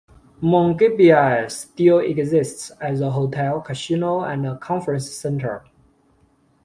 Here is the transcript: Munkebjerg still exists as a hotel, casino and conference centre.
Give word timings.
Munkebjerg 0.41 1.51
still 1.51 1.99
exists 1.99 2.71
as 2.81 3.01
a 3.01 3.11
hotel, 3.11 3.61
casino 3.61 4.21
and 4.21 4.59
conference 4.59 5.11
centre. 5.11 5.63